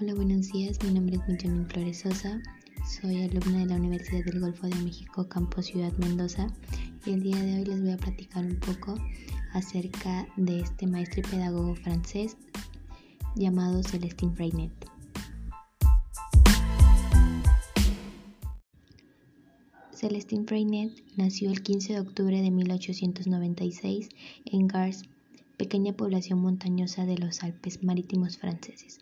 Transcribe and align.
Hola, 0.00 0.14
buenos 0.14 0.52
días. 0.52 0.78
Mi 0.84 0.92
nombre 0.92 1.16
es 1.16 1.26
Benjamin 1.26 1.66
Flores 1.66 1.98
Sosa. 2.02 2.40
Soy 2.86 3.24
alumna 3.24 3.58
de 3.58 3.66
la 3.66 3.74
Universidad 3.74 4.24
del 4.24 4.38
Golfo 4.38 4.68
de 4.68 4.76
México, 4.76 5.28
Campo 5.28 5.60
Ciudad 5.60 5.92
Mendoza. 5.94 6.46
Y 7.04 7.14
el 7.14 7.22
día 7.24 7.42
de 7.42 7.56
hoy 7.56 7.64
les 7.64 7.80
voy 7.80 7.90
a 7.90 7.96
platicar 7.96 8.44
un 8.44 8.60
poco 8.60 8.94
acerca 9.54 10.28
de 10.36 10.60
este 10.60 10.86
maestro 10.86 11.18
y 11.18 11.28
pedagogo 11.28 11.74
francés 11.74 12.36
llamado 13.34 13.82
Celestin 13.82 14.36
Freinet. 14.36 14.70
Celestin 19.92 20.46
Freinet 20.46 20.92
nació 21.16 21.50
el 21.50 21.60
15 21.60 21.94
de 21.94 22.00
octubre 22.00 22.40
de 22.40 22.52
1896 22.52 24.10
en 24.44 24.68
Gars, 24.68 25.02
pequeña 25.56 25.92
población 25.92 26.38
montañosa 26.38 27.04
de 27.04 27.18
los 27.18 27.42
Alpes 27.42 27.82
marítimos 27.82 28.38
franceses. 28.38 29.00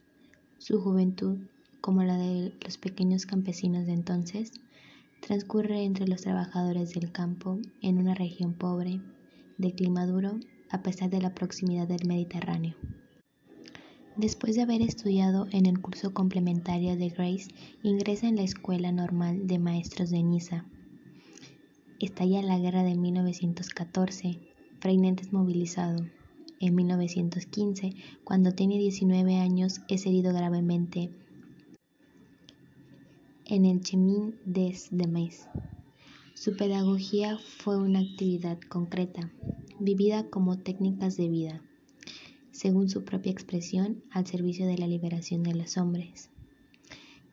Su 0.58 0.80
juventud, 0.80 1.38
como 1.80 2.02
la 2.02 2.16
de 2.16 2.52
los 2.64 2.78
pequeños 2.78 3.26
campesinos 3.26 3.86
de 3.86 3.92
entonces, 3.92 4.52
transcurre 5.20 5.84
entre 5.84 6.08
los 6.08 6.22
trabajadores 6.22 6.94
del 6.94 7.12
campo 7.12 7.58
en 7.82 7.98
una 7.98 8.14
región 8.14 8.54
pobre, 8.54 9.00
de 9.58 9.72
clima 9.72 10.06
duro, 10.06 10.38
a 10.70 10.82
pesar 10.82 11.10
de 11.10 11.20
la 11.20 11.34
proximidad 11.34 11.86
del 11.86 12.06
Mediterráneo. 12.06 12.74
Después 14.16 14.56
de 14.56 14.62
haber 14.62 14.80
estudiado 14.80 15.46
en 15.50 15.66
el 15.66 15.80
curso 15.80 16.14
complementario 16.14 16.96
de 16.96 17.10
Grace, 17.10 17.48
ingresa 17.82 18.26
en 18.26 18.36
la 18.36 18.42
Escuela 18.42 18.90
Normal 18.90 19.46
de 19.46 19.58
Maestros 19.58 20.10
de 20.10 20.22
Niza. 20.22 20.64
Estalla 22.00 22.40
la 22.42 22.58
guerra 22.58 22.82
de 22.82 22.94
1914. 22.94 24.38
Freinet 24.80 25.20
es 25.20 25.32
movilizado. 25.32 26.06
En 26.58 26.74
1915, 26.74 27.92
cuando 28.24 28.52
tiene 28.52 28.78
19 28.78 29.36
años, 29.36 29.82
es 29.88 30.06
herido 30.06 30.32
gravemente 30.32 31.10
en 33.44 33.66
el 33.66 33.82
Chemin 33.82 34.34
des 34.46 34.88
Demes. 34.90 35.48
Su 36.34 36.56
pedagogía 36.56 37.38
fue 37.58 37.76
una 37.76 38.00
actividad 38.00 38.58
concreta, 38.70 39.30
vivida 39.78 40.30
como 40.30 40.58
técnicas 40.58 41.18
de 41.18 41.28
vida, 41.28 41.62
según 42.52 42.88
su 42.88 43.04
propia 43.04 43.32
expresión, 43.32 44.02
al 44.10 44.26
servicio 44.26 44.66
de 44.66 44.78
la 44.78 44.86
liberación 44.86 45.42
de 45.42 45.54
los 45.54 45.76
hombres. 45.76 46.30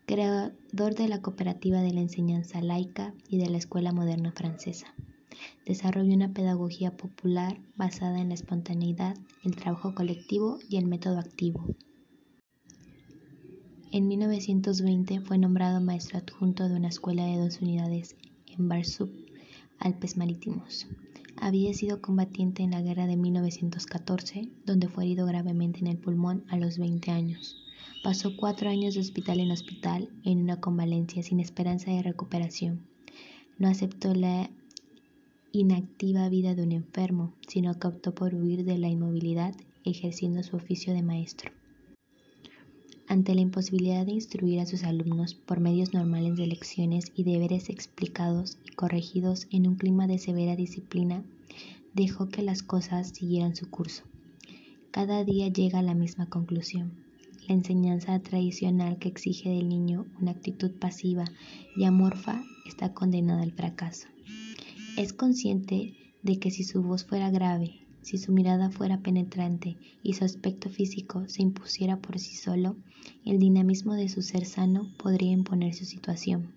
Creador 0.05 0.95
de 0.95 1.07
la 1.07 1.21
cooperativa 1.21 1.81
de 1.81 1.93
la 1.93 2.01
enseñanza 2.01 2.61
laica 2.61 3.13
y 3.29 3.37
de 3.37 3.49
la 3.49 3.57
escuela 3.57 3.93
moderna 3.93 4.33
francesa 4.33 4.93
desarrolló 5.65 6.13
una 6.13 6.33
pedagogía 6.33 6.95
popular 6.97 7.59
basada 7.75 8.19
en 8.19 8.29
la 8.29 8.35
espontaneidad, 8.35 9.17
el 9.43 9.55
trabajo 9.55 9.93
colectivo 9.95 10.59
y 10.69 10.77
el 10.77 10.85
método 10.85 11.19
activo. 11.19 11.65
En 13.91 14.07
1920 14.07 15.21
fue 15.21 15.37
nombrado 15.37 15.79
maestro 15.79 16.17
adjunto 16.17 16.67
de 16.67 16.75
una 16.75 16.87
escuela 16.87 17.25
de 17.25 17.37
dos 17.37 17.61
unidades 17.61 18.15
en 18.47 18.67
Barsub, 18.67 19.11
Alpes 19.77 20.17
Marítimos. 20.17 20.87
Había 21.37 21.73
sido 21.73 22.01
combatiente 22.01 22.63
en 22.63 22.71
la 22.71 22.81
guerra 22.81 23.05
de 23.05 23.17
1914, 23.17 24.49
donde 24.65 24.87
fue 24.87 25.03
herido 25.03 25.25
gravemente 25.25 25.79
en 25.79 25.87
el 25.87 25.97
pulmón 25.97 26.43
a 26.47 26.57
los 26.57 26.77
20 26.77 27.11
años. 27.11 27.57
Pasó 28.03 28.35
cuatro 28.35 28.69
años 28.69 28.95
de 28.95 29.01
hospital 29.01 29.39
en 29.39 29.51
hospital 29.51 30.09
en 30.23 30.39
una 30.39 30.59
convalencia 30.59 31.21
sin 31.21 31.39
esperanza 31.39 31.91
de 31.91 32.01
recuperación. 32.01 32.87
No 33.57 33.67
aceptó 33.67 34.13
la 34.13 34.49
inactiva 35.55 36.27
vida 36.29 36.55
de 36.55 36.63
un 36.63 36.71
enfermo, 36.71 37.31
sino 37.47 37.77
que 37.77 37.87
optó 37.87 38.15
por 38.15 38.33
huir 38.33 38.65
de 38.65 38.79
la 38.79 38.89
inmovilidad 38.89 39.55
ejerciendo 39.85 40.41
su 40.41 40.55
oficio 40.55 40.95
de 40.95 41.03
maestro. 41.03 41.51
Ante 43.07 43.35
la 43.35 43.41
imposibilidad 43.41 44.03
de 44.03 44.13
instruir 44.13 44.59
a 44.59 44.65
sus 44.65 44.83
alumnos 44.83 45.35
por 45.35 45.59
medios 45.59 45.93
normales 45.93 46.37
de 46.37 46.47
lecciones 46.47 47.11
y 47.15 47.23
deberes 47.23 47.69
explicados 47.69 48.57
y 48.65 48.71
corregidos 48.71 49.45
en 49.51 49.67
un 49.67 49.75
clima 49.75 50.07
de 50.07 50.17
severa 50.17 50.55
disciplina, 50.55 51.23
dejó 51.93 52.29
que 52.29 52.41
las 52.41 52.63
cosas 52.63 53.09
siguieran 53.09 53.55
su 53.55 53.69
curso. 53.69 54.05
Cada 54.89 55.23
día 55.23 55.49
llega 55.49 55.79
a 55.79 55.83
la 55.83 55.93
misma 55.93 56.29
conclusión. 56.29 56.93
La 57.47 57.53
enseñanza 57.53 58.17
tradicional 58.19 58.97
que 58.97 59.09
exige 59.09 59.49
del 59.49 59.69
niño 59.69 60.07
una 60.19 60.31
actitud 60.31 60.71
pasiva 60.71 61.25
y 61.75 61.83
amorfa 61.83 62.43
está 62.65 62.93
condenada 62.95 63.43
al 63.43 63.51
fracaso. 63.51 64.12
Es 64.95 65.11
consciente 65.11 65.95
de 66.21 66.37
que 66.37 66.51
si 66.51 66.63
su 66.63 66.83
voz 66.83 67.03
fuera 67.03 67.31
grave, 67.31 67.87
si 68.03 68.19
su 68.19 68.31
mirada 68.31 68.69
fuera 68.69 69.01
penetrante 69.01 69.75
y 70.03 70.13
su 70.13 70.23
aspecto 70.23 70.69
físico 70.69 71.27
se 71.27 71.41
impusiera 71.41 71.97
por 71.97 72.19
sí 72.19 72.35
solo, 72.35 72.75
el 73.25 73.39
dinamismo 73.39 73.95
de 73.95 74.07
su 74.07 74.21
ser 74.21 74.45
sano 74.45 74.93
podría 74.99 75.31
imponer 75.31 75.73
su 75.73 75.85
situación. 75.85 76.53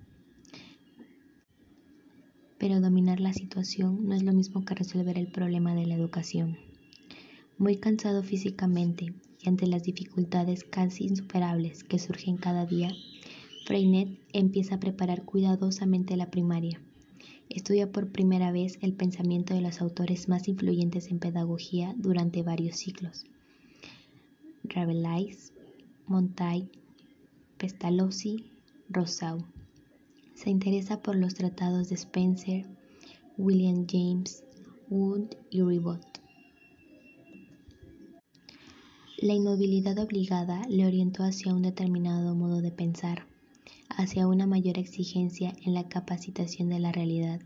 Pero 2.58 2.82
dominar 2.82 3.20
la 3.20 3.32
situación 3.32 4.06
no 4.06 4.14
es 4.14 4.22
lo 4.22 4.34
mismo 4.34 4.66
que 4.66 4.74
resolver 4.74 5.16
el 5.16 5.28
problema 5.28 5.74
de 5.74 5.86
la 5.86 5.94
educación. 5.94 6.58
Muy 7.56 7.76
cansado 7.76 8.22
físicamente 8.22 9.14
y 9.42 9.48
ante 9.48 9.66
las 9.66 9.82
dificultades 9.82 10.62
casi 10.62 11.04
insuperables 11.04 11.84
que 11.84 11.98
surgen 11.98 12.36
cada 12.36 12.66
día, 12.66 12.90
Freinet 13.64 14.20
empieza 14.34 14.74
a 14.74 14.80
preparar 14.80 15.24
cuidadosamente 15.24 16.18
la 16.18 16.30
primaria 16.30 16.82
estudia 17.48 17.90
por 17.90 18.10
primera 18.10 18.52
vez 18.52 18.78
el 18.82 18.92
pensamiento 18.92 19.54
de 19.54 19.60
los 19.60 19.80
autores 19.80 20.28
más 20.28 20.48
influyentes 20.48 21.10
en 21.10 21.18
pedagogía 21.18 21.94
durante 21.96 22.42
varios 22.42 22.76
siglos. 22.76 23.24
Rabelais, 24.64 25.52
Montaigne, 26.06 26.68
Pestalozzi, 27.58 28.44
Rousseau. 28.88 29.38
Se 30.34 30.50
interesa 30.50 31.00
por 31.02 31.16
los 31.16 31.34
tratados 31.34 31.88
de 31.88 31.94
Spencer, 31.94 32.66
William 33.38 33.86
James, 33.88 34.44
Wood 34.90 35.34
y 35.50 35.62
Ribot. 35.62 36.00
La 39.18 39.32
inmovilidad 39.32 39.98
obligada 39.98 40.62
le 40.68 40.84
orientó 40.84 41.22
hacia 41.22 41.54
un 41.54 41.62
determinado 41.62 42.34
modo 42.34 42.60
de 42.60 42.70
pensar 42.70 43.26
hacia 43.88 44.26
una 44.26 44.46
mayor 44.46 44.78
exigencia 44.78 45.52
en 45.64 45.74
la 45.74 45.88
capacitación 45.88 46.68
de 46.68 46.78
la 46.78 46.92
realidad, 46.92 47.40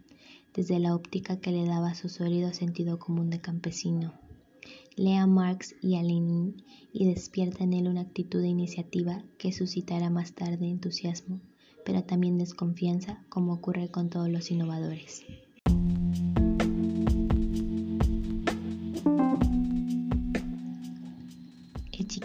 desde 0.55 0.79
la 0.79 0.95
óptica 0.95 1.41
que 1.41 1.53
le 1.53 1.65
daba 1.65 1.95
su 1.95 2.09
sólido 2.09 2.53
sentido 2.53 2.99
común 2.99 3.31
de 3.31 3.41
campesino. 3.41 4.15
Lea 4.97 5.27
Marx 5.27 5.75
y 5.81 5.97
a 5.97 6.03
Lenin 6.03 6.65
y 6.93 7.07
despierta 7.07 7.65
en 7.65 7.73
él 7.73 7.89
una 7.89 8.03
actitud 8.03 8.41
de 8.41 8.49
iniciativa 8.49 9.23
que 9.39 9.53
suscitará 9.53 10.11
más 10.11 10.33
tarde 10.33 10.69
entusiasmo, 10.69 11.41
pero 11.85 12.05
también 12.05 12.39
desconfianza, 12.39 13.25
como 13.29 13.55
ocurre 13.55 13.89
con 13.89 14.11
todos 14.11 14.29
los 14.29 14.51
innovadores. 14.51 15.25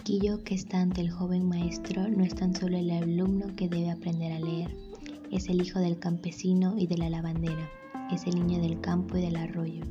Chiquillo 0.05 0.43
que 0.43 0.53
está 0.53 0.81
ante 0.81 1.01
el 1.01 1.09
joven 1.09 1.49
maestro 1.49 2.07
no 2.07 2.23
es 2.23 2.35
tan 2.35 2.55
solo 2.55 2.77
el 2.77 2.91
alumno 2.91 3.47
que 3.55 3.67
debe 3.67 3.89
aprender 3.89 4.33
a 4.33 4.39
leer, 4.39 4.77
es 5.31 5.49
el 5.49 5.59
hijo 5.59 5.79
del 5.79 5.97
campesino 5.97 6.75
y 6.77 6.85
de 6.85 6.99
la 6.99 7.09
lavandera, 7.09 7.67
es 8.11 8.27
el 8.27 8.35
niño 8.35 8.61
del 8.61 8.79
campo 8.81 9.17
y 9.17 9.21
del 9.21 9.35
arroyo, 9.35 9.83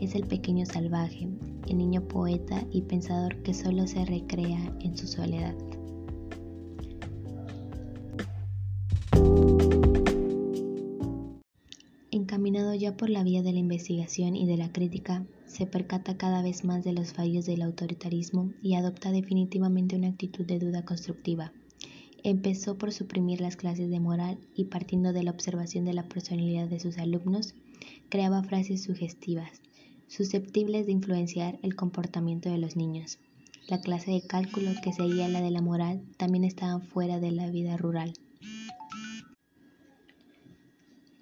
es 0.00 0.14
el 0.14 0.26
pequeño 0.26 0.64
salvaje, 0.64 1.28
el 1.68 1.76
niño 1.76 2.00
poeta 2.00 2.64
y 2.70 2.80
pensador 2.80 3.42
que 3.42 3.52
solo 3.52 3.86
se 3.86 4.06
recrea 4.06 4.74
en 4.80 4.96
su 4.96 5.06
soledad. 5.06 5.54
Por 12.98 13.10
la 13.10 13.24
vía 13.24 13.42
de 13.42 13.52
la 13.52 13.58
investigación 13.58 14.36
y 14.36 14.46
de 14.46 14.56
la 14.56 14.70
crítica, 14.70 15.24
se 15.46 15.66
percata 15.66 16.16
cada 16.16 16.42
vez 16.42 16.62
más 16.62 16.84
de 16.84 16.92
los 16.92 17.12
fallos 17.12 17.46
del 17.46 17.62
autoritarismo 17.62 18.52
y 18.62 18.74
adopta 18.74 19.10
definitivamente 19.10 19.96
una 19.96 20.08
actitud 20.08 20.44
de 20.44 20.58
duda 20.58 20.84
constructiva. 20.84 21.52
Empezó 22.22 22.78
por 22.78 22.92
suprimir 22.92 23.40
las 23.40 23.56
clases 23.56 23.90
de 23.90 23.98
moral 23.98 24.38
y 24.54 24.66
partiendo 24.66 25.12
de 25.12 25.22
la 25.22 25.30
observación 25.30 25.84
de 25.84 25.94
la 25.94 26.08
personalidad 26.08 26.68
de 26.68 26.80
sus 26.80 26.98
alumnos, 26.98 27.54
creaba 28.08 28.42
frases 28.42 28.82
sugestivas, 28.84 29.62
susceptibles 30.06 30.86
de 30.86 30.92
influenciar 30.92 31.58
el 31.62 31.74
comportamiento 31.74 32.50
de 32.50 32.58
los 32.58 32.76
niños. 32.76 33.18
La 33.68 33.80
clase 33.80 34.10
de 34.10 34.22
cálculo 34.22 34.70
que 34.82 34.92
seguía 34.92 35.28
la 35.28 35.40
de 35.40 35.50
la 35.50 35.62
moral 35.62 36.02
también 36.18 36.44
estaba 36.44 36.78
fuera 36.80 37.18
de 37.20 37.32
la 37.32 37.50
vida 37.50 37.76
rural 37.76 38.12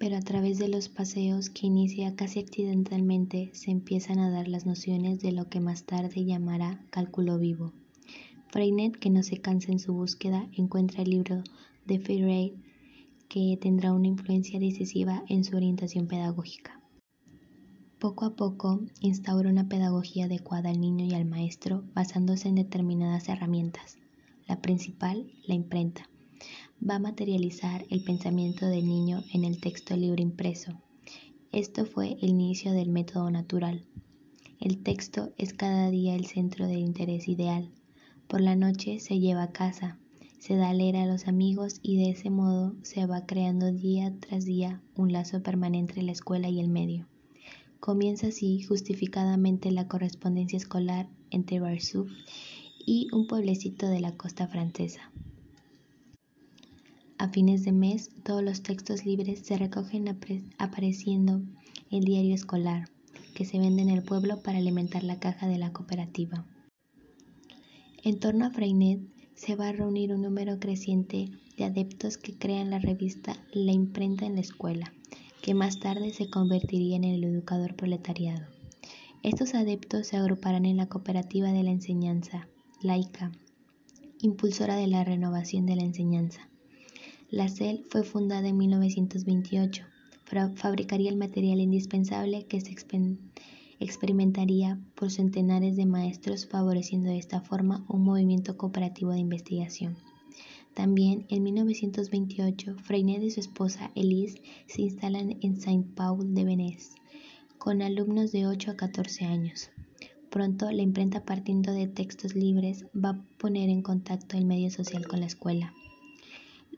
pero 0.01 0.17
a 0.17 0.21
través 0.21 0.57
de 0.57 0.67
los 0.67 0.89
paseos 0.89 1.51
que 1.51 1.67
inicia 1.67 2.15
casi 2.15 2.39
accidentalmente 2.39 3.51
se 3.53 3.69
empiezan 3.69 4.17
a 4.17 4.31
dar 4.31 4.47
las 4.47 4.65
nociones 4.65 5.19
de 5.19 5.31
lo 5.31 5.47
que 5.47 5.59
más 5.59 5.83
tarde 5.83 6.25
llamará 6.25 6.83
cálculo 6.89 7.37
vivo. 7.37 7.71
Freinet, 8.49 8.97
que 8.97 9.11
no 9.11 9.21
se 9.21 9.37
cansa 9.37 9.71
en 9.71 9.77
su 9.77 9.93
búsqueda, 9.93 10.49
encuentra 10.53 11.03
el 11.03 11.11
libro 11.11 11.43
de 11.85 11.99
Ferrey 11.99 12.55
que 13.29 13.59
tendrá 13.61 13.93
una 13.93 14.07
influencia 14.07 14.59
decisiva 14.59 15.23
en 15.29 15.43
su 15.43 15.55
orientación 15.55 16.07
pedagógica. 16.07 16.81
Poco 17.99 18.25
a 18.25 18.35
poco 18.35 18.81
instaura 19.01 19.51
una 19.51 19.69
pedagogía 19.69 20.25
adecuada 20.25 20.71
al 20.71 20.81
niño 20.81 21.05
y 21.05 21.13
al 21.13 21.25
maestro 21.25 21.83
basándose 21.93 22.49
en 22.49 22.55
determinadas 22.55 23.29
herramientas, 23.29 23.99
La 24.47 24.63
principal, 24.63 25.31
la 25.45 25.53
imprenta, 25.53 26.09
va 26.87 26.95
a 26.95 26.99
materializar 26.99 27.85
el 27.89 28.03
pensamiento 28.03 28.65
del 28.65 28.87
niño 28.87 29.23
en 29.33 29.43
el 29.43 29.59
texto 29.59 29.95
libre 29.95 30.23
impreso. 30.23 30.71
Esto 31.51 31.85
fue 31.85 32.17
el 32.21 32.29
inicio 32.29 32.71
del 32.71 32.89
método 32.89 33.29
natural. 33.29 33.83
El 34.59 34.83
texto 34.83 35.33
es 35.37 35.53
cada 35.53 35.89
día 35.89 36.15
el 36.15 36.25
centro 36.25 36.67
del 36.67 36.79
interés 36.79 37.27
ideal. 37.27 37.69
Por 38.27 38.41
la 38.41 38.55
noche 38.55 38.99
se 38.99 39.19
lleva 39.19 39.43
a 39.43 39.51
casa, 39.51 39.97
se 40.39 40.55
da 40.55 40.69
a 40.69 40.73
leer 40.73 40.95
a 40.95 41.05
los 41.05 41.27
amigos 41.27 41.79
y 41.83 41.97
de 41.97 42.11
ese 42.11 42.29
modo 42.29 42.73
se 42.81 43.05
va 43.05 43.25
creando 43.25 43.71
día 43.71 44.13
tras 44.19 44.45
día 44.45 44.81
un 44.95 45.11
lazo 45.11 45.43
permanente 45.43 45.91
entre 45.91 46.03
la 46.03 46.11
escuela 46.13 46.49
y 46.49 46.59
el 46.59 46.69
medio. 46.69 47.07
Comienza 47.79 48.27
así 48.27 48.61
justificadamente 48.61 49.71
la 49.71 49.87
correspondencia 49.87 50.57
escolar 50.57 51.07
entre 51.31 51.59
Varsov 51.59 52.07
y 52.85 53.07
un 53.11 53.27
pueblecito 53.27 53.87
de 53.87 53.99
la 53.99 54.15
costa 54.15 54.47
francesa. 54.47 55.11
A 57.21 57.29
fines 57.29 57.63
de 57.63 57.71
mes, 57.71 58.09
todos 58.23 58.41
los 58.41 58.63
textos 58.63 59.05
libres 59.05 59.41
se 59.45 59.55
recogen 59.55 60.07
apareciendo 60.57 61.43
el 61.91 62.03
diario 62.03 62.33
escolar, 62.33 62.89
que 63.35 63.45
se 63.45 63.59
vende 63.59 63.83
en 63.83 63.91
el 63.91 64.01
pueblo 64.01 64.41
para 64.41 64.57
alimentar 64.57 65.03
la 65.03 65.19
caja 65.19 65.47
de 65.47 65.59
la 65.59 65.71
cooperativa. 65.71 66.47
En 68.03 68.19
torno 68.19 68.45
a 68.45 68.49
Freinet 68.49 69.01
se 69.35 69.55
va 69.55 69.67
a 69.67 69.71
reunir 69.71 70.11
un 70.11 70.23
número 70.23 70.59
creciente 70.59 71.29
de 71.57 71.65
adeptos 71.65 72.17
que 72.17 72.39
crean 72.39 72.71
la 72.71 72.79
revista 72.79 73.37
La 73.53 73.71
Imprenta 73.71 74.25
en 74.25 74.33
la 74.33 74.41
Escuela, 74.41 74.91
que 75.43 75.53
más 75.53 75.79
tarde 75.79 76.09
se 76.09 76.27
convertiría 76.27 76.95
en 76.95 77.03
el 77.03 77.23
educador 77.23 77.75
proletariado. 77.75 78.47
Estos 79.21 79.53
adeptos 79.53 80.07
se 80.07 80.17
agruparán 80.17 80.65
en 80.65 80.77
la 80.77 80.87
cooperativa 80.87 81.51
de 81.51 81.61
la 81.61 81.69
enseñanza, 81.69 82.47
laica, 82.81 83.31
impulsora 84.21 84.75
de 84.75 84.87
la 84.87 85.03
renovación 85.03 85.67
de 85.67 85.75
la 85.75 85.83
enseñanza. 85.83 86.50
La 87.31 87.47
CEL 87.47 87.85
fue 87.89 88.03
fundada 88.03 88.49
en 88.49 88.57
1928, 88.57 89.85
fabricaría 90.55 91.09
el 91.09 91.15
material 91.15 91.61
indispensable 91.61 92.45
que 92.45 92.59
se 92.59 92.75
experimentaría 93.79 94.77
por 94.95 95.11
centenares 95.11 95.77
de 95.77 95.85
maestros 95.85 96.45
favoreciendo 96.45 97.09
de 97.09 97.17
esta 97.17 97.39
forma 97.39 97.85
un 97.87 98.03
movimiento 98.03 98.57
cooperativo 98.57 99.13
de 99.13 99.19
investigación. 99.19 99.95
También 100.73 101.25
en 101.29 101.43
1928, 101.43 102.75
Freinet 102.83 103.23
y 103.23 103.31
su 103.31 103.39
esposa 103.39 103.91
Elise 103.95 104.41
se 104.67 104.81
instalan 104.81 105.37
en 105.39 105.55
Saint-Paul 105.55 106.33
de 106.33 106.43
Venez, 106.43 106.95
con 107.57 107.81
alumnos 107.81 108.33
de 108.33 108.45
8 108.45 108.71
a 108.71 108.75
14 108.75 109.23
años. 109.23 109.69
Pronto 110.29 110.69
la 110.69 110.81
imprenta 110.81 111.23
partiendo 111.23 111.71
de 111.71 111.87
textos 111.87 112.35
libres 112.35 112.87
va 112.93 113.11
a 113.11 113.21
poner 113.37 113.69
en 113.69 113.83
contacto 113.83 114.35
el 114.37 114.43
medio 114.43 114.69
social 114.69 115.07
con 115.07 115.21
la 115.21 115.27
escuela. 115.27 115.73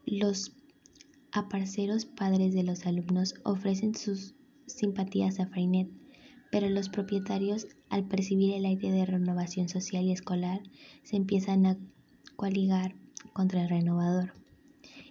Los 0.05 0.51
aparceros 1.31 2.05
padres 2.05 2.53
de 2.53 2.63
los 2.63 2.85
alumnos 2.85 3.35
ofrecen 3.44 3.95
sus 3.95 4.35
simpatías 4.65 5.39
a 5.39 5.47
Freinet, 5.47 5.89
pero 6.51 6.69
los 6.69 6.89
propietarios, 6.89 7.67
al 7.89 8.07
percibir 8.07 8.53
el 8.53 8.65
aire 8.65 8.91
de 8.91 9.05
renovación 9.05 9.69
social 9.69 10.03
y 10.03 10.11
escolar, 10.11 10.61
se 11.03 11.15
empiezan 11.15 11.65
a 11.65 11.77
coaligar 12.35 12.95
contra 13.31 13.63
el 13.63 13.69
renovador. 13.69 14.33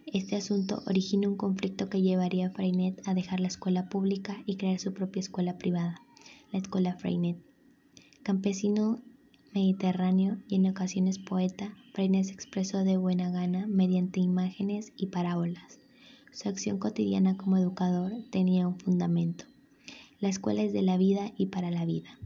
Este 0.07 0.37
asunto 0.37 0.83
origina 0.87 1.27
un 1.27 1.37
conflicto 1.37 1.89
que 1.89 2.03
llevaría 2.03 2.49
a 2.49 2.51
Freinet 2.51 3.01
a 3.09 3.15
dejar 3.15 3.41
la 3.41 3.49
escuela 3.49 3.89
pública 3.89 4.43
y 4.45 4.57
crear 4.57 4.79
su 4.79 4.93
propia 4.93 5.21
escuela 5.21 5.57
privada, 5.57 6.03
la 6.53 6.59
escuela 6.59 6.97
Freinet. 6.97 7.39
Campesino 8.23 9.01
mediterráneo 9.55 10.39
y 10.49 10.57
en 10.57 10.67
ocasiones 10.67 11.19
poeta, 11.19 11.75
Freinet 11.93 12.25
se 12.25 12.33
expresó 12.33 12.85
de 12.85 12.97
buena 12.97 13.31
gana 13.31 13.67
mediante 13.67 14.21
imágenes 14.21 14.93
y 14.97 15.07
parábolas. 15.07 15.79
Su 16.33 16.49
acción 16.49 16.79
cotidiana 16.79 17.37
como 17.37 17.59
educador 17.59 18.13
tenía 18.31 18.67
un 18.67 18.79
fundamento. 18.79 19.45
La 20.21 20.29
escuela 20.29 20.63
es 20.63 20.73
de 20.73 20.83
la 20.83 20.97
vida 20.97 21.33
y 21.37 21.47
para 21.47 21.71
la 21.71 21.85
vida. 21.85 22.19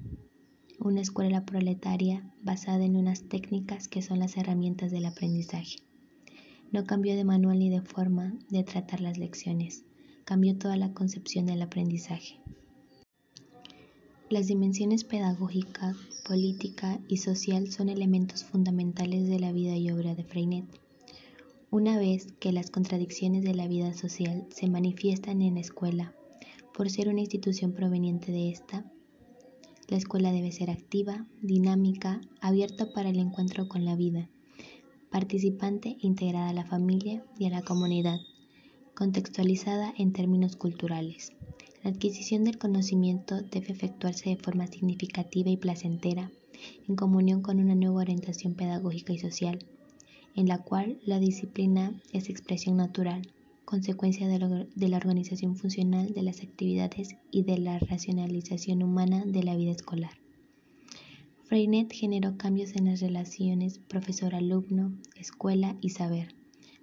Una 0.78 1.00
escuela 1.00 1.44
proletaria 1.44 2.30
basada 2.42 2.84
en 2.84 2.96
unas 2.96 3.22
técnicas 3.22 3.88
que 3.88 4.02
son 4.02 4.18
las 4.20 4.36
herramientas 4.36 4.92
del 4.92 5.06
aprendizaje. 5.06 5.78
No 6.70 6.84
cambió 6.84 7.16
de 7.16 7.24
manual 7.24 7.58
ni 7.58 7.70
de 7.70 7.80
forma 7.80 8.34
de 8.50 8.62
tratar 8.62 9.00
las 9.00 9.18
lecciones, 9.18 9.84
cambió 10.24 10.56
toda 10.56 10.76
la 10.76 10.92
concepción 10.92 11.46
del 11.46 11.62
aprendizaje. 11.62 12.38
Las 14.28 14.48
dimensiones 14.48 15.04
pedagógica, 15.04 15.94
política 16.26 16.98
y 17.06 17.18
social 17.18 17.70
son 17.70 17.88
elementos 17.88 18.42
fundamentales 18.42 19.28
de 19.28 19.38
la 19.38 19.52
vida 19.52 19.76
y 19.76 19.88
obra 19.92 20.16
de 20.16 20.24
Freinet. 20.24 20.64
Una 21.70 21.96
vez 21.96 22.32
que 22.40 22.50
las 22.50 22.72
contradicciones 22.72 23.44
de 23.44 23.54
la 23.54 23.68
vida 23.68 23.94
social 23.94 24.44
se 24.50 24.68
manifiestan 24.68 25.42
en 25.42 25.54
la 25.54 25.60
escuela, 25.60 26.12
por 26.74 26.90
ser 26.90 27.08
una 27.08 27.20
institución 27.20 27.72
proveniente 27.72 28.32
de 28.32 28.50
esta, 28.50 28.84
la 29.86 29.96
escuela 29.96 30.32
debe 30.32 30.50
ser 30.50 30.70
activa, 30.70 31.24
dinámica, 31.40 32.20
abierta 32.40 32.92
para 32.92 33.10
el 33.10 33.20
encuentro 33.20 33.68
con 33.68 33.84
la 33.84 33.94
vida, 33.94 34.28
participante 35.08 35.90
e 35.90 36.06
integrada 36.08 36.48
a 36.48 36.52
la 36.52 36.66
familia 36.66 37.24
y 37.38 37.46
a 37.46 37.50
la 37.50 37.62
comunidad, 37.62 38.18
contextualizada 38.96 39.94
en 39.96 40.12
términos 40.12 40.56
culturales. 40.56 41.35
La 41.86 41.92
adquisición 41.92 42.42
del 42.42 42.58
conocimiento 42.58 43.42
debe 43.42 43.68
efectuarse 43.68 44.30
de 44.30 44.36
forma 44.36 44.66
significativa 44.66 45.50
y 45.50 45.56
placentera, 45.56 46.32
en 46.88 46.96
comunión 46.96 47.42
con 47.42 47.60
una 47.60 47.76
nueva 47.76 48.00
orientación 48.00 48.54
pedagógica 48.54 49.12
y 49.12 49.20
social, 49.20 49.60
en 50.34 50.48
la 50.48 50.58
cual 50.58 50.98
la 51.04 51.20
disciplina 51.20 51.94
es 52.12 52.28
expresión 52.28 52.76
natural, 52.76 53.30
consecuencia 53.64 54.26
de, 54.26 54.88
la 54.88 54.96
organización 54.96 55.54
funcional 55.54 56.12
de 56.12 56.22
las 56.22 56.42
actividades 56.42 57.14
y 57.30 57.44
de 57.44 57.58
la 57.58 57.78
racionalización 57.78 58.82
humana 58.82 59.24
de 59.24 59.44
la 59.44 59.54
vida 59.54 59.70
escolar. 59.70 60.18
Freinet 61.44 61.92
generó 61.92 62.36
cambios 62.36 62.74
en 62.74 62.86
las 62.86 62.98
relaciones 62.98 63.78
profesor-alumno, 63.78 64.90
escuela 65.14 65.76
y 65.80 65.90
saber, 65.90 66.34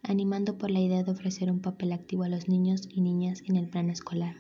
animando 0.02 0.58
por 0.58 0.72
la 0.72 0.80
idea 0.80 1.04
de 1.04 1.12
ofrecer 1.12 1.52
un 1.52 1.60
papel 1.60 1.92
activo 1.92 2.24
a 2.24 2.30
los 2.30 2.48
niños 2.48 2.88
y 2.90 3.02
niñas 3.02 3.44
en 3.46 3.58
el 3.58 3.68
plano 3.68 3.92
escolar. 3.92 4.38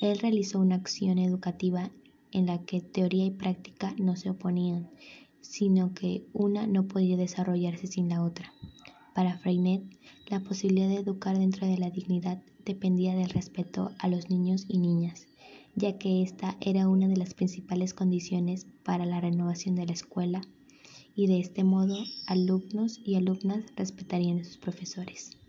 Él 0.00 0.18
realizó 0.18 0.58
una 0.58 0.76
acción 0.76 1.18
educativa 1.18 1.90
en 2.32 2.46
la 2.46 2.62
que 2.64 2.80
teoría 2.80 3.26
y 3.26 3.30
práctica 3.30 3.94
no 3.98 4.16
se 4.16 4.30
oponían, 4.30 4.88
sino 5.42 5.92
que 5.92 6.24
una 6.32 6.66
no 6.66 6.88
podía 6.88 7.18
desarrollarse 7.18 7.86
sin 7.86 8.08
la 8.08 8.22
otra. 8.22 8.52
Para 9.14 9.36
Freinet, 9.36 9.82
la 10.28 10.40
posibilidad 10.40 10.88
de 10.88 11.00
educar 11.00 11.38
dentro 11.38 11.66
de 11.66 11.76
la 11.76 11.90
dignidad 11.90 12.42
dependía 12.64 13.14
del 13.14 13.28
respeto 13.28 13.92
a 13.98 14.08
los 14.08 14.30
niños 14.30 14.64
y 14.68 14.78
niñas, 14.78 15.26
ya 15.74 15.98
que 15.98 16.22
esta 16.22 16.56
era 16.60 16.88
una 16.88 17.06
de 17.06 17.16
las 17.16 17.34
principales 17.34 17.92
condiciones 17.92 18.66
para 18.82 19.04
la 19.04 19.20
renovación 19.20 19.74
de 19.74 19.86
la 19.86 19.92
escuela 19.92 20.40
y 21.14 21.26
de 21.26 21.40
este 21.40 21.62
modo 21.62 21.96
alumnos 22.26 23.00
y 23.04 23.16
alumnas 23.16 23.64
respetarían 23.76 24.38
a 24.38 24.44
sus 24.44 24.56
profesores. 24.56 25.39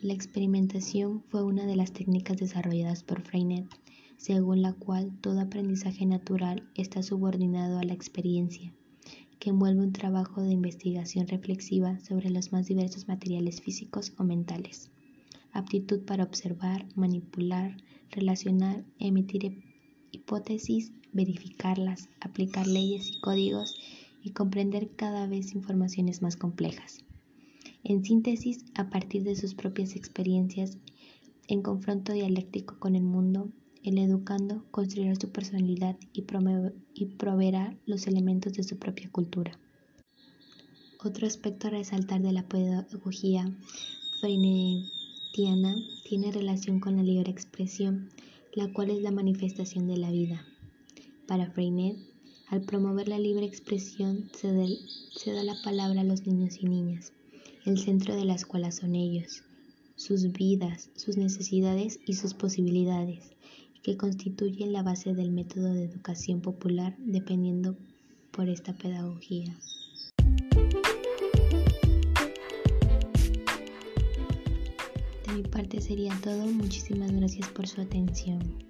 La 0.00 0.12
experimentación 0.12 1.24
fue 1.28 1.42
una 1.42 1.66
de 1.66 1.74
las 1.74 1.92
técnicas 1.92 2.36
desarrolladas 2.36 3.02
por 3.02 3.20
Freinet, 3.22 3.66
según 4.16 4.62
la 4.62 4.72
cual 4.72 5.10
todo 5.20 5.40
aprendizaje 5.40 6.06
natural 6.06 6.68
está 6.76 7.02
subordinado 7.02 7.78
a 7.78 7.82
la 7.82 7.94
experiencia 7.94 8.72
que 9.40 9.50
envuelve 9.50 9.82
un 9.82 9.92
trabajo 9.92 10.40
de 10.40 10.52
investigación 10.52 11.26
reflexiva 11.26 11.98
sobre 11.98 12.30
los 12.30 12.52
más 12.52 12.66
diversos 12.66 13.08
materiales 13.08 13.60
físicos 13.60 14.12
o 14.18 14.22
mentales. 14.22 14.88
Aptitud 15.50 16.02
para 16.04 16.22
observar, 16.22 16.86
manipular, 16.94 17.76
relacionar, 18.12 18.84
emitir 19.00 19.64
hipótesis, 20.12 20.92
verificarlas, 21.12 22.08
aplicar 22.20 22.68
leyes 22.68 23.10
y 23.10 23.20
códigos 23.20 23.74
y 24.22 24.30
comprender 24.30 24.90
cada 24.94 25.26
vez 25.26 25.54
informaciones 25.56 26.22
más 26.22 26.36
complejas. 26.36 27.04
En 27.84 28.04
síntesis, 28.04 28.64
a 28.74 28.90
partir 28.90 29.22
de 29.22 29.36
sus 29.36 29.54
propias 29.54 29.96
experiencias, 29.96 30.78
en 31.46 31.62
confronto 31.62 32.12
dialéctico 32.12 32.78
con 32.78 32.94
el 32.94 33.04
mundo, 33.04 33.50
el 33.82 33.98
educando 33.98 34.64
construirá 34.70 35.14
su 35.14 35.30
personalidad 35.30 35.96
y, 36.12 36.22
proveerá 36.22 37.76
los 37.86 38.06
elementos 38.06 38.52
de 38.52 38.64
su 38.64 38.78
propia 38.78 39.10
cultura. 39.10 39.58
Otro 41.02 41.26
aspecto 41.26 41.68
a 41.68 41.70
resaltar 41.70 42.20
de 42.20 42.32
la 42.32 42.48
pedagogía 42.48 43.56
freinetiana 44.20 45.76
tiene 46.04 46.32
relación 46.32 46.80
con 46.80 46.96
la 46.96 47.02
libre 47.02 47.30
expresión, 47.30 48.10
la 48.52 48.72
cual 48.72 48.90
es 48.90 49.00
la 49.00 49.12
manifestación 49.12 49.86
de 49.86 49.96
la 49.96 50.10
vida. 50.10 50.44
Para 51.26 51.50
Freinet, 51.52 51.96
al 52.48 52.62
promover 52.62 53.08
la 53.08 53.18
libre 53.18 53.46
expresión, 53.46 54.28
se, 54.34 54.52
da 55.32 55.42
la 55.44 55.56
palabra 55.62 56.00
a 56.00 56.04
los 56.04 56.26
niños 56.26 56.56
y 56.60 56.66
niñas. 56.66 57.12
El 57.68 57.76
centro 57.76 58.16
de 58.16 58.24
las 58.24 58.46
cuales 58.46 58.76
son 58.76 58.94
ellos, 58.94 59.42
sus 59.94 60.32
vidas, 60.32 60.88
sus 60.96 61.18
necesidades 61.18 62.00
y 62.06 62.14
sus 62.14 62.32
posibilidades, 62.32 63.36
que 63.82 63.98
constituyen 63.98 64.72
la 64.72 64.82
base 64.82 65.12
del 65.12 65.30
método 65.30 65.74
de 65.74 65.84
educación 65.84 66.40
popular 66.40 66.96
dependiendo 66.96 67.76
por 68.30 68.48
esta 68.48 68.72
pedagogía. 68.72 69.54
De 75.26 75.32
mi 75.34 75.42
parte 75.42 75.82
sería 75.82 76.18
todo, 76.24 76.46
muchísimas 76.46 77.12
gracias 77.12 77.48
por 77.48 77.66
su 77.66 77.82
atención. 77.82 78.67